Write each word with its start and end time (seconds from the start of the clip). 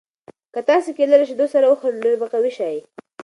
که 0.53 0.59
تاسي 0.67 0.91
کیله 0.97 1.15
له 1.19 1.25
شیدو 1.29 1.45
سره 1.53 1.65
وخورئ 1.67 1.93
نو 1.95 2.03
ډېر 2.05 2.15
به 2.21 2.27
قوي 2.33 2.51
شئ. 2.57 2.75